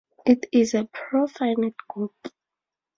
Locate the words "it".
0.25-0.47